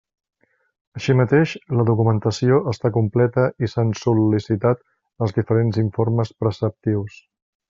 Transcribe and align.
Així 0.99 1.13
mateix, 1.19 1.51
la 1.79 1.85
documentació 1.89 2.57
està 2.73 2.91
completa 2.97 3.45
i 3.67 3.71
s'han 3.75 3.93
sol·licitat 4.03 4.83
els 5.27 5.37
diferents 5.41 5.83
informes 5.87 6.35
preceptius. 6.45 7.21